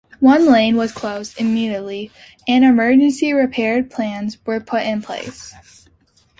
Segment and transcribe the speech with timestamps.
[0.19, 2.09] One lane was closed immediately
[2.47, 5.53] and emergency repair plans were put in place.